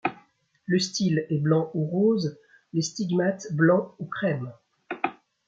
[0.65, 2.39] Le style est blanc ou rose,
[2.73, 4.51] les stigmates blancs ou crèmes.